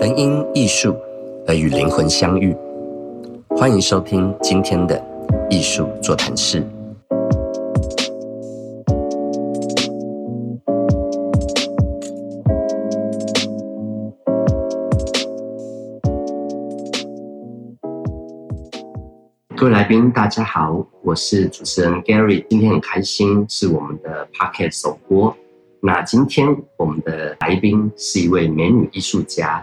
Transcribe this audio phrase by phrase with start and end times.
[0.00, 0.96] 能因艺术
[1.46, 2.56] 而与灵魂相遇。
[3.50, 4.98] 欢迎收听今天的
[5.50, 6.66] 艺术座谈室。
[19.54, 22.42] 各位来宾，大家好，我是主持人 Gary。
[22.48, 25.36] 今天很开心，是我们的 Pocket 首播。
[25.82, 29.62] 那今天我们的来宾是一位美女艺术家，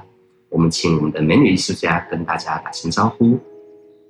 [0.49, 3.37] 我们请我们的美女艺术家跟大家打声招呼。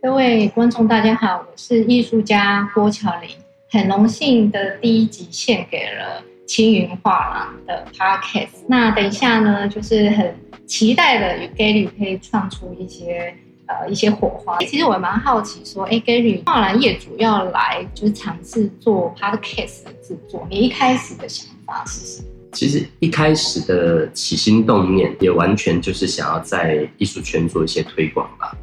[0.02, 3.30] 各位观众，大家好，我是艺术家郭巧玲，
[3.71, 8.47] 很荣幸的第一集献给了青云画廊的 Pocket。
[8.67, 10.35] 那等一下呢，就是很
[10.66, 13.33] 期待的与 Gary 可以创出一些。
[13.69, 14.58] 呃，一些火花。
[14.59, 22.30] 其实我蛮好奇，说，哎，Gary 画廊业主要来就是尝试做 Podcast 的制作，你一开始的想法是什么？
[22.57, 28.57] 其实一开始的起心动念，也完全就是想要在艺术圈做一些推广吧。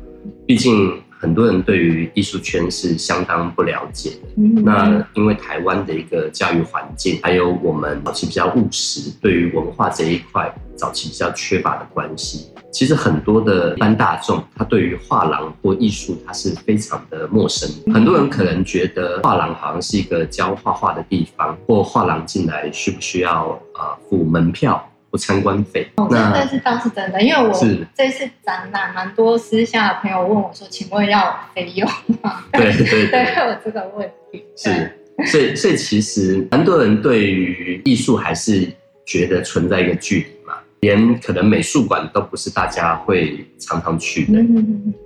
[0.44, 4.42] 毕竟很多人对于艺术圈是相当不了解的。
[4.62, 12.50] 那因为台湾的一个教育环境，还有我们早期比较务实，对于文化这一块早期比较缺乏的关系。
[12.70, 17.66] 其实很多的一般大众，他对于画廊或艺术，他是非常的陌生。
[17.94, 25.86] 很多人可能觉得画廊好像是一个教画画的地方，或画廊进来需不需要呃付门票或参观费？
[25.94, 27.52] 哦，这是倒是真的，因为我
[27.94, 31.88] 这次展览蛮多私下的朋友问我说：“请问要费用
[32.20, 34.44] 吗？”对 对对，有这个问题。
[34.56, 34.92] 是，
[35.30, 38.68] 所以所以其实蛮多人对于艺术还是
[39.06, 40.54] 觉得存在一个距离嘛。
[40.80, 44.44] 连可能美术馆都不是大家会常常去的。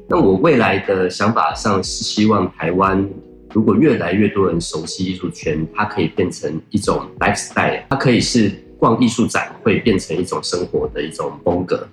[0.09, 3.06] 那我未来的想法上是希望台湾，
[3.53, 11.87] 如果越来越多人熟悉艺术圈，它可以变成一种 lifestyle，它可以是逛艺术展会变成一种生活的一种风格。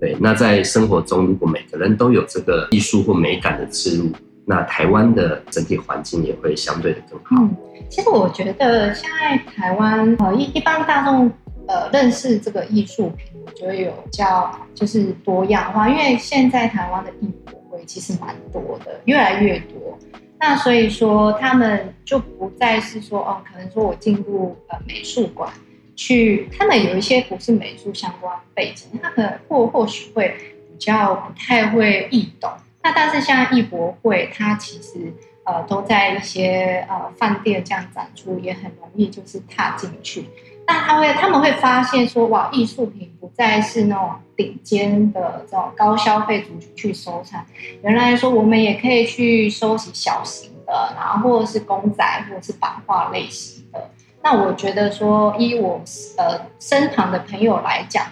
[0.00, 4.10] 对，那在生活中，如果每个人都有这个艺术或美感的植入，
[4.44, 7.42] 那台湾的整体环境也会相对的更好。
[7.42, 7.54] 嗯，
[7.88, 11.30] 其实我觉得现在台湾呃一一般大众。
[11.70, 19.98] 呃，认识这个艺术品，我觉得有较就是多样化，因为现在台湾的艺博会其实蛮多的，越来越多。
[20.40, 25.52] 那所以说，他们就不再是说，哦，可能说我进入呃美术馆
[25.98, 30.28] 去，他们有一些不是美术相关背景，他可能或或许会
[30.70, 32.48] 比较不太会易懂。
[32.84, 35.12] 那但是像艺博会，它其实
[35.44, 40.26] 呃都在一些呃饭店这样展出，也很容易就是踏进去。
[40.68, 47.44] 那他会，他们会发现说，哇，艺术品不再是那种顶尖的这种高消费族群去收藏，
[47.82, 53.90] 原来说我们也可以去收集小型的，然后或者是公仔，或者是版画类型的。
[54.30, 55.80] 那我觉得说，依我
[56.18, 58.04] 呃身旁的朋友来讲，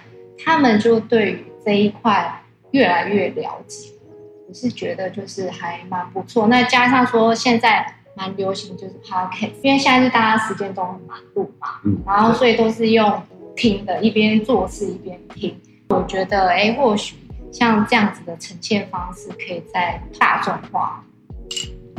[0.42, 3.90] 他们就对于这一块越来越了解，
[4.48, 6.46] 我是觉得就是还蛮不错。
[6.46, 7.92] 那加上说现在。
[8.18, 13.22] 蛮流行就是 podcast，因为现在是大家时间都很忙碌嘛，嗯，然后所以都是用
[13.54, 15.54] 听的，一边做事一边听。
[15.90, 17.16] 我觉得，哎，或许
[17.52, 21.04] 像这样子的呈现方式，可以在大众化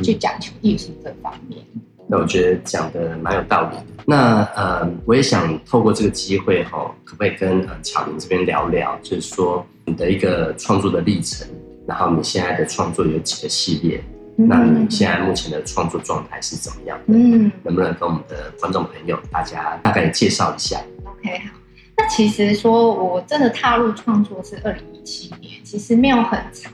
[0.02, 1.64] 去讲求艺术这方面。
[2.10, 4.02] 那我觉得讲的蛮有道理的。
[4.06, 11.46] 那呃，我也想透过这个机会哈，可不可以跟呃巧玲这边聊聊，就是说你的一个创作的历程，
[11.86, 14.02] 然后你现在的创作有几个系列？
[14.40, 17.04] 那你现在目前的创作状态是怎么样的？
[17.08, 21.58] 嗯，能不能跟我们的观众朋友大家大概介绍一下？OK，好。
[21.96, 26.72] 那其实说我真的踏入创作是二零一七年，其实没有很长，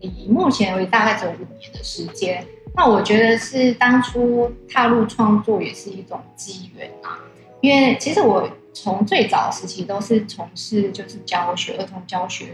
[0.00, 2.44] 以目前为大概只有五年的时间。
[2.76, 7.20] 那我觉得是当初踏入创作也是一种机缘啊，
[7.60, 12.46] 因为其实我从最早时期都是从事就是教学儿童教学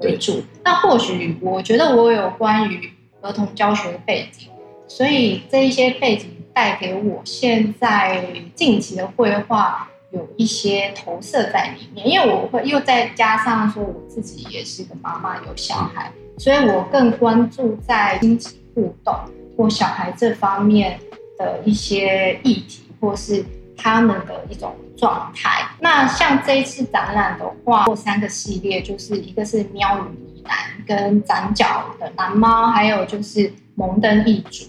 [0.00, 0.42] 为主。
[0.64, 2.90] 那或许我觉得我有关于
[3.20, 4.48] 儿童教学的背景，
[4.88, 12.08] 所以这一些背景带给我现在近期的绘画有一些投射在里面。
[12.08, 19.14] 因为我会又再加上说我自己也是个妈妈，有小孩，所以我更关注在亲子互动
[19.58, 20.98] 或小孩这方面
[21.36, 23.44] 的一些议题，或是
[23.76, 25.68] 他们的一种状态。
[25.80, 30.56] 那像这一次展览的话，或三个系列，就是一个是喵与男。
[30.86, 34.64] 跟展角的蓝猫，还有就是蒙登一族。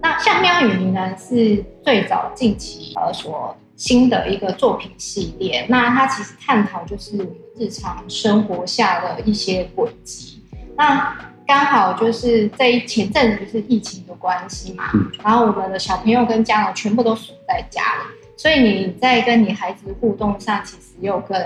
[0.00, 5.64] 那像喵与呢喃是最早近期呃所新的一个作品系列。
[5.68, 7.16] 那它其实探讨就是
[7.56, 10.42] 日常生活下的一些轨迹。
[10.76, 11.16] 那
[11.52, 14.84] 刚好就是这一前阵子是疫情的关系嘛，
[15.22, 21.38] 然后我们的小朋友跟家长全部都锁在家里，所以你在跟你孩子互动上其实又更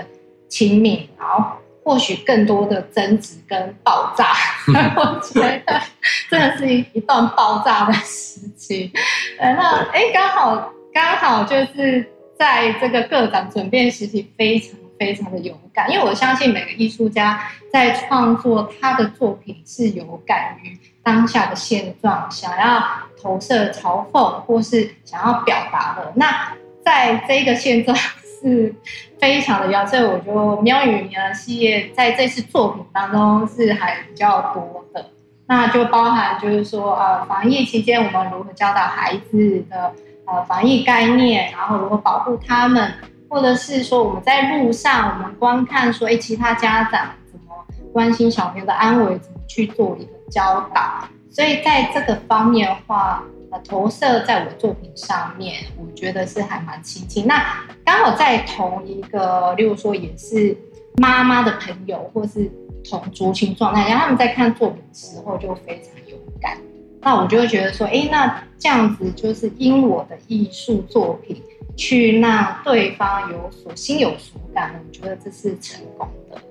[0.47, 1.43] 亲密，然后。
[1.83, 4.33] 或许更多的争执跟爆炸。
[4.97, 5.81] 我觉得
[6.29, 8.91] 真的是一一段爆炸的时期。
[9.39, 12.05] 呃，那哎，刚好刚好就是
[12.37, 17.39] 在这个个展转变时期，非常非常的勇敢，因为我相信每个艺术家
[17.71, 22.83] 在创作他的作品是有感于当下的现状，想要
[23.21, 26.11] 投射嘲讽或是想要表达的。
[26.15, 26.53] 那
[26.83, 27.97] 在这个现状。
[28.39, 28.71] 是
[29.19, 35.09] 非常的要，所以我觉得喵语呢系列在这次作品当中是还比较多的。
[35.47, 39.91] 那就包含就是说，呃，防疫期间我们如何教导孩子的
[40.27, 42.93] 呃防疫概念，然后如何保护他们，
[43.29, 47.55] 或者是说我们在路上我们观看说，哎，其他家长怎么
[47.91, 51.07] 关心小朋友的安危，怎么去做一个教导。
[51.29, 53.23] 所以在这个方面的话。
[53.49, 57.25] 呃，投射在我作品上面，我觉得是还蛮亲近。
[57.25, 57.41] 那
[57.85, 60.53] 刚好在同一个，例如说也是
[60.97, 62.51] 妈妈的朋友，或是
[62.83, 66.57] 同族群状态下，他们在看作品的时候就非常有感。
[66.99, 71.41] 那我就会觉得说，哎，那这样子就是因我的艺术作品
[71.77, 76.41] 去让对方有所心有所感，我觉得这是成功的。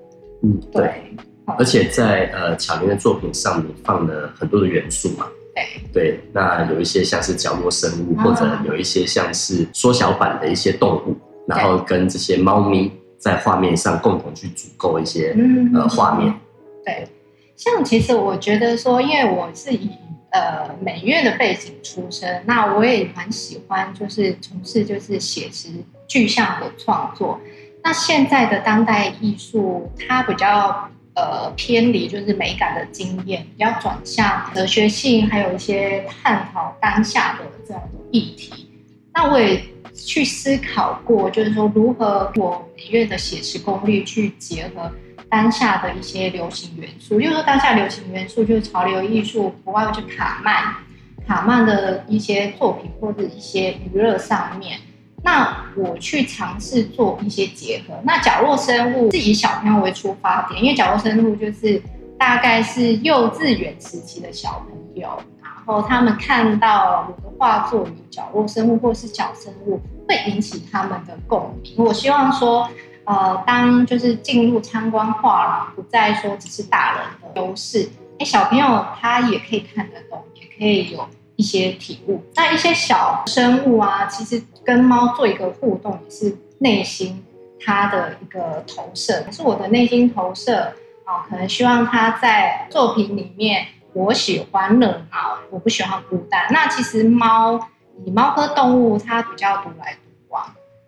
[0.43, 1.02] 嗯，对。
[1.58, 5.26] 而且在呃巧玲的作品上，你放了很多的元素嘛。
[5.93, 15.34] 对，那有一些像是角落生物，或者有一些像是缩小版的一些动物，然后跟这些猫咪在画面上共同去组构一些
[15.73, 16.34] 呃画面。
[16.84, 17.08] 对，
[17.56, 19.90] 像其实我觉得说，因为我是以
[20.31, 25.69] 呃美院的背景出身，那我也蛮喜欢就是从事就是写实
[26.06, 27.40] 具象的创作。
[27.82, 30.88] 那现在的当代艺术，它比较。
[31.19, 38.70] 呃，偏离就是美感的经验，比较转向哲学性，还有一些探讨当下的这样的议题。
[39.14, 39.64] 那我也
[39.94, 44.93] 去思考过，就是说如何我美院的写实功力去结合
[45.28, 47.20] 当下的一些流行元素。
[47.20, 50.75] 就是说当下流行元素就是潮流艺术，不外乎就卡曼，
[51.26, 54.78] 卡曼的一些作品或者一些娱乐上面。
[55.23, 57.94] 那我去尝试做一些结合。
[58.05, 61.82] 那角落生物是以小朋友为出发点，因为角落生物就是
[62.17, 65.08] 大概是幼稚园时期的小朋友，
[65.43, 71.75] 然后他们看到我的画作有角落生物或是小生物，会引起他们的共鸣。
[71.76, 72.69] 我希望说，
[73.06, 77.88] 呃，当就是进入参观画廊，不再说只是大人的优势，
[78.18, 82.22] 哎，小朋友他也可以看得懂，也可以有一些体悟。
[82.34, 84.42] 那一些小生物啊，其实。
[84.66, 87.24] 跟猫做一个互动，也是内心
[87.64, 90.72] 它的一个投射，可是我的内心投射
[91.04, 91.22] 啊。
[91.30, 96.48] 可能希望它在作品里面，我喜欢热闹，我不喜欢孤单。
[96.50, 97.60] 那其实猫，
[98.04, 100.05] 以猫科动物，它比较独来独。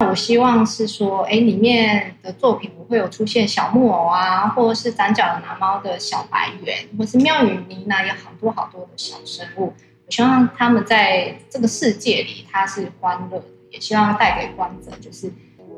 [0.07, 9.73] 我希望是说，哎，里面的作品不会有出现小木偶啊，或者是长角的蓝猫的小白猿，或是妙语呢喃有好多好多的小生物。
[10.07, 13.45] 我希望他们在这个世界里，它是欢乐的。
[13.71, 15.31] 也希望带给观者就是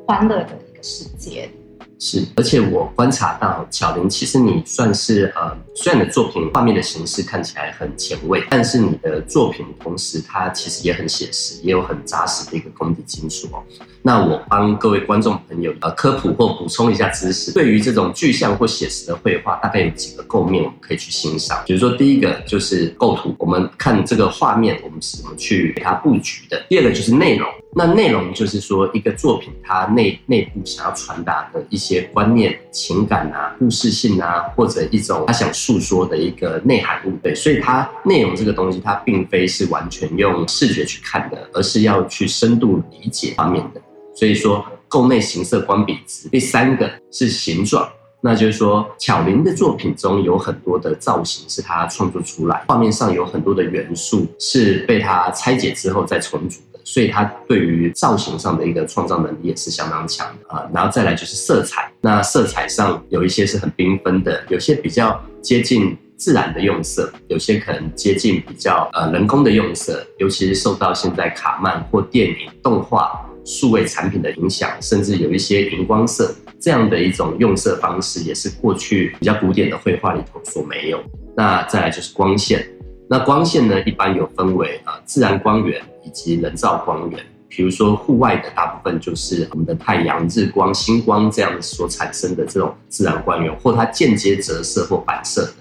[0.06, 1.50] 欢乐的一个世界。
[1.98, 13.64] 是，而且我观察到巧玲，其实你算是呃，虽然你的作品画面的形式看起来很前卫，但是你的作品同时它其实也很写实，也有很扎实的一个功底基础哦。
[14.02, 21.62] 那我帮各位观众朋友呃科普或补充一下知识，对于这种具象或写实的绘画，大概有几个构面我们可以去欣赏。
[21.66, 27.46] 比如说第一个就是构图，我们看这个画面，我们是怎么去给它布局的；第二个就是内容。
[27.72, 37.32] 那内容就是说，一个作品它内内部想要传达的一些观念、情感啊、故事性啊，或者一种他想诉说的一个内涵物，对。
[37.32, 43.80] 所以它内容这个东西，它并非是完全用视觉去看的，而是要去深度理解画面的。
[44.20, 46.28] 所以说，构内形色观笔直。
[46.28, 56.78] 第三个是形状，那就是说，巧玲的作品中有很多的造型是他创作出来，画面上有很多的元素是被他拆解之后再重组的。
[56.84, 81.00] 所以她对于造型上的一个创造能力也是相当强的啊，然后再来就是色彩，那色彩上有一些是很缤纷的，有些比较接近自然的用色，有些可能接近比较呃人工的用色，尤其是受到现在卡漫或电影、动画、数位产品的影响，甚至有一些荧光色这样的一种用色方式，也是过去比较古典的绘画里头所没有。
[81.36, 82.66] 那再来就是光线。
[83.08, 87.18] 那光线呢，一般有分为呃自然光源以及人造光源。
[87.48, 95.54] 比如说户外的大部分就是我们的太阳、日光、星光这样所产生的这种自然光源，或它间接折射或反射的。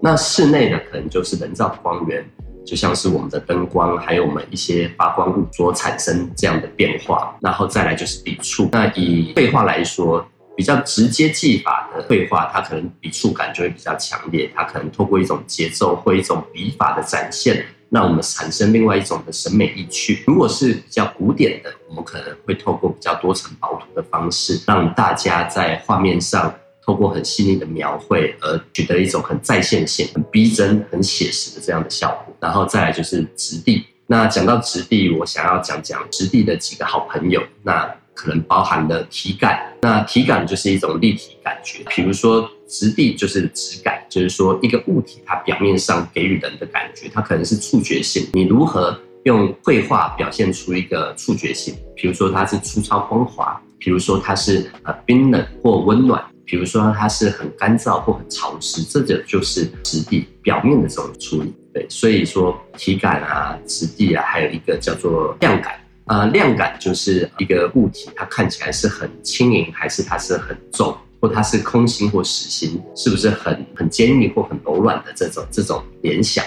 [0.00, 2.24] 那室内的可能就是人造光源，
[2.66, 7.36] 就像是我们的灯光，还有我们一些发光物所产生这样的变化。
[7.40, 8.68] 然后再来就是笔触。
[8.72, 10.26] 那以绘画来说。
[10.54, 20.22] 比较直接技法的绘画，它可能笔触感就会比较强烈，它可能透过一种节奏或一种笔法的展现，让我们产生另外一种的审美意趣。
[20.26, 32.34] 如果是比较古典的，我们可能会透过比较多层薄涂的方式，让大家在画面上透过很细腻的描绘而取得一种很在线性、很逼真、很写实的这样的效果。
[32.40, 33.84] 然后再来就是质地。
[34.06, 37.42] 那讲到质地，我想要讲讲质地的几个好朋友。
[37.62, 41.82] 那可能包含了体感，那体感就是一种立体感觉。
[41.88, 48.28] 比如说质地就是质感，就是说一个物体它表面上给予人的感觉，它可能是触觉性。
[48.34, 51.74] 你如何用绘画表现出一个触觉性？
[51.96, 61.54] 比如说它是粗糙光滑，比如说它是呃冰冷或温暖，比如说它是很干燥或很潮湿，这个就是质地表面的这种处理。
[61.72, 65.74] 对，所以说体感啊、质地啊，还有一个叫做亮感。
[66.06, 76.44] 呃，亮感就是一个物体，它看起来是很轻盈，还是它是很重，或它是空心或实心，是不是很很坚硬或很柔软的这种这种联想，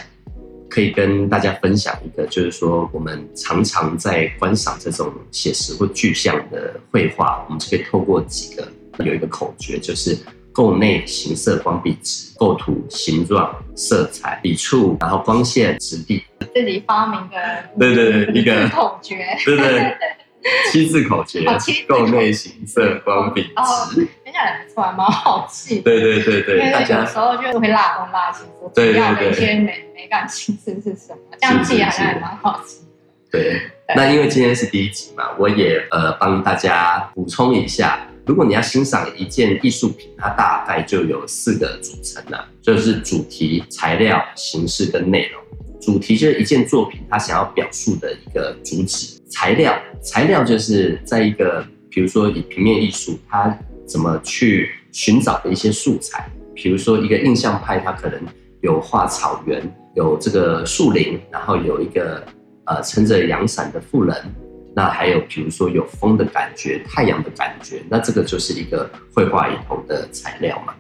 [0.69, 8.67] 可以跟大家分享一个，就是说我们常常在观赏这种写实或具象的绘画，我们就可以透过几个
[8.99, 10.17] 有一个口诀，就是
[10.51, 16.23] 构内形色光比值，构图形状色彩笔触，然后光线质地。
[16.53, 19.97] 自己发明的，对对对，一个口诀，对对，
[20.71, 21.43] 七字口诀，
[21.87, 25.79] 构内形色光笔直，听起来不错，蛮好记。
[25.81, 32.77] 对对对对，大家有时候就会拉东拉西，说主要的一些美美感形式是什么，这样记好像也蛮好记。
[33.31, 33.59] 对，
[33.93, 45.41] 那因为今天是第一集嘛，我也呃帮大家补充一下，如果你要欣赏一件艺术品，它大概就有四个组成了，就是主题、材料、形式跟内容。
[45.79, 49.19] 主题就是一件作品，它想要表述的一个主旨。
[49.29, 53.55] 材料，材料就是在一个，比如说以平面艺术，它
[53.85, 56.27] 怎么去寻找的一些素材。
[56.55, 58.19] 比如说一个印象派，它可能
[58.61, 59.61] 有画草原，
[59.95, 62.25] 有这个树林，然后有一个
[62.65, 64.15] 呃撑着阳伞的妇人。
[64.75, 70.73] 那还有比如说有风的感觉，太阳的感觉，那这个就是一个绘画里头的材料嘛。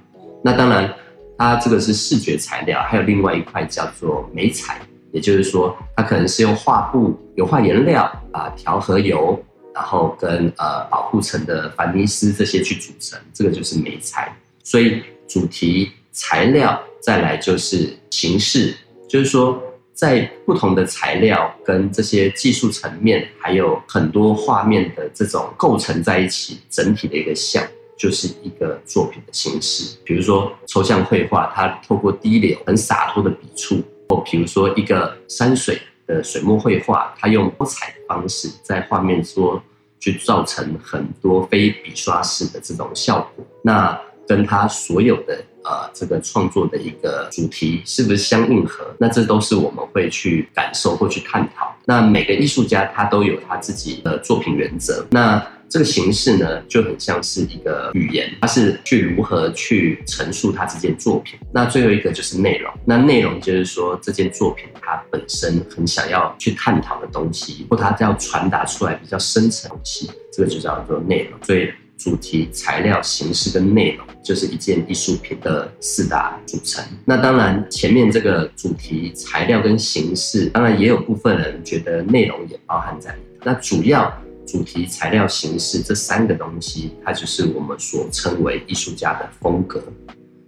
[0.43, 0.93] 那当然，
[1.37, 4.79] 它这个是视觉材料，还有另外一块叫做美彩。
[5.11, 9.41] 也就是说，它可能是用画布、油画颜料啊、调和油，
[9.73, 14.35] 然后跟呃保护层的凡尼斯这些去组成，这个就是美材。
[14.61, 18.75] 所以主题、材料，再来就是形式，
[19.07, 19.57] 就是说
[19.95, 27.63] 在不同的材料跟这些技术层面，还有很多画面的这种构成在一起，整体的一个像，
[27.97, 29.97] 就是一个作品的形式。
[30.03, 33.81] 比如说抽象绘画，它透过滴流很洒脱的笔触。
[34.07, 39.59] 或比如说一个山水的水墨绘画，它用多彩的方式在画面说
[39.99, 48.85] 去造成很多非笔刷式的这种效果，那跟它所有的呃这个创作的一个主题是不是相应合？
[48.99, 51.75] 那这都是我们会去感受或去探讨。
[51.85, 55.05] 那每个艺术家他都有他自己的作品原则。
[55.11, 61.39] 那这个形式呢，就很像是一个语言，它是去如何去陈述他这件作品。
[61.51, 71.39] 那最后一个就是内容，那内容就是说这件作品它本身很想要去探讨的东西，或它要传达出来比较深层东西，这个就叫做内容。
[71.43, 71.71] 所以
[72.05, 76.85] 主题、材料、形式跟内容，就是一件艺术品的四大组成。
[77.03, 84.13] 那当然前面这个主题、材料跟形式，当然也有部分人觉得内容也包含在里那主要。
[84.47, 89.83] 主题、材料、形式这三个东西，它就是我们所称为艺术家的风格。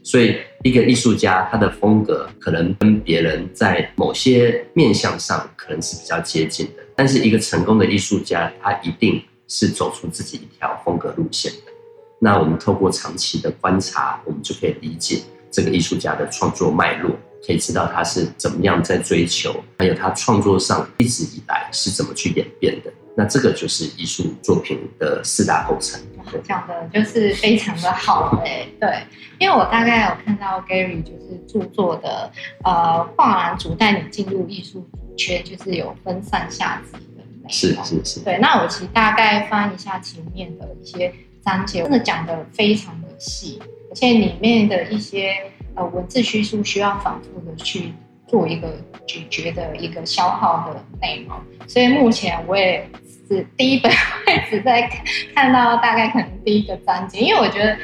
[0.04, 11.72] 所以，一个艺术家他的风格可能跟别人在某些面向上可能是比较接近的，但是一个成功的艺术家，他一定是走出自己一条风格路线的。
[12.20, 17.12] 那我们透过长期的观察，我们就可以理解这个艺术家的创作脉络，
[17.46, 22.92] 可以知道他是怎么样在追求，还有他创作上一直以来是怎么去演变的。
[23.16, 26.00] 那这个就是艺术作品的四大构成。
[26.44, 29.02] 讲的就是非常的好哎，对，
[29.40, 32.30] 因为我大概有看到 Gary 就是著作的
[32.66, 34.86] 呃画廊主带你进入艺术
[35.16, 37.00] 圈，就是有分上下级
[37.48, 37.86] 内容。
[37.86, 38.20] 是是是。
[38.22, 41.14] 对，那我其实大概翻一下前面的一些
[41.44, 45.36] 章节，真的讲的非常的细，而且里面的一些
[45.76, 47.94] 呃文字叙述需要反复的去
[48.28, 48.68] 做一个
[49.06, 51.38] 咀嚼的一个消耗的内容，
[51.68, 52.88] 所以目前我也。
[53.30, 54.90] 是第一本会只在
[55.36, 57.78] 看到大概可能第一个章节，因为我觉得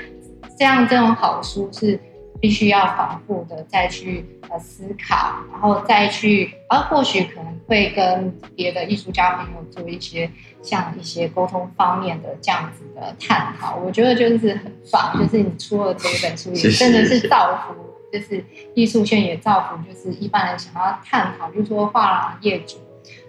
[0.58, 2.00] 这样这种好书是
[2.44, 10.30] 必须要反复的再去呃思考，然后再去，啊或许可能会跟别的艺术家朋友做一些
[10.62, 13.78] 像一些沟通方面的这样子的探讨。
[13.78, 17.76] 我觉得就是很棒，就是你出了这一本书也真的是造福，
[18.12, 18.44] 就是
[18.76, 22.76] 艺术圈也造福，就是一般人想要探讨，就是说画廊业主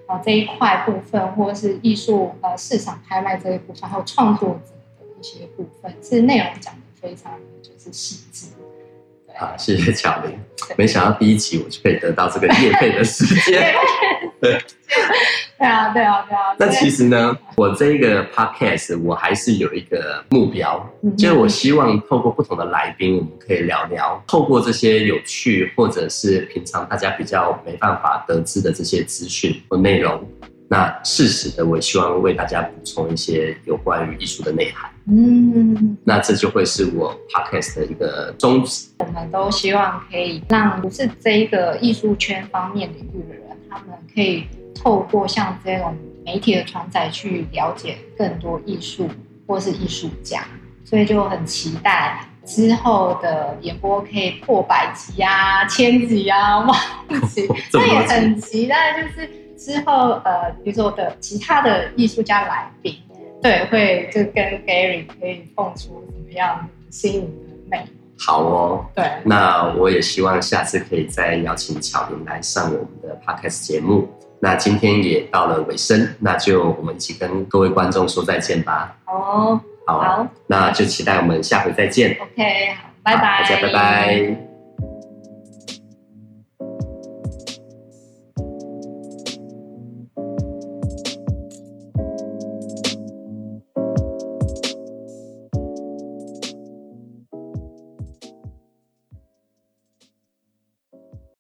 [0.09, 7.31] 啊这一块部分，或者是艺术呃市场拍卖这一部分，还有创作者的一些部分，是内容讲的非常
[7.63, 8.49] 就是细致。
[9.37, 10.39] 好，谢谢巧玲。
[10.77, 13.75] 没想到第一集我就可以得到这个夜配的时间。
[14.41, 14.59] 对，
[15.59, 16.55] 对啊，对啊，对啊。
[16.59, 20.89] 那其实呢，我这一个 podcast 我还是有一个目标，
[21.19, 30.23] 就是我希望透过不同的来宾，我们可以聊聊，透过这些有趣或者是平常大家比较没办法得知的这些资讯或内容。
[30.69, 34.91] 那适时的，我希望为大家补充一些有关于艺术的内涵。
[35.07, 38.89] 嗯，那这就会是我 podcast 的一个宗旨。
[39.01, 45.95] 我们都希望可以让不是这一个艺术圈方面领域的人，他们可以透过像这种
[46.25, 49.09] 媒体的传载去了解更多艺术
[49.47, 50.45] 或是艺术家。
[50.85, 56.79] 所以就很期待之后的演播可以破百集啊、千集啊、万
[57.29, 57.49] 集。
[57.73, 59.29] 那也很期待，就是。
[59.57, 62.99] 之后，呃，比如说的其他的艺术家来宾，
[63.45, 67.85] 对，会就跟 Gary 可以蹦出什么样新颖的美。
[68.19, 74.09] 好哦，对，那我也希望下次可以再邀请巧玲来上我们的 Podcast 节目。
[74.41, 78.97] 那今天也到了尾声，那就我们一起跟各位观众说再见吧。
[79.05, 82.17] 好，好，那就期待我们下回再见。
[82.19, 84.54] OK，好，拜拜，大家拜拜。